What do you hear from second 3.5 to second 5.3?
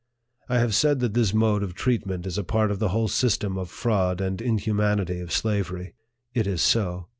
of fraud and inhumanity